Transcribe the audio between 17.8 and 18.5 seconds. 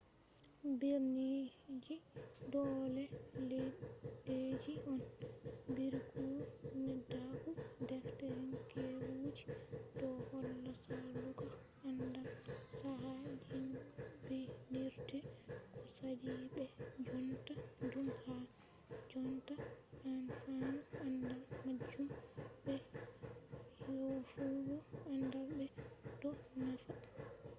dum ha